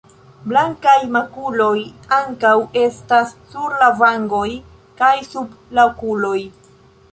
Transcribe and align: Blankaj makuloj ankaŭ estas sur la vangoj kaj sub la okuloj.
Blankaj 0.51 0.95
makuloj 1.15 1.73
ankaŭ 2.17 2.55
estas 2.85 3.35
sur 3.53 3.77
la 3.83 3.89
vangoj 4.01 4.49
kaj 5.03 5.13
sub 5.31 5.55
la 5.81 5.87
okuloj. 5.93 6.37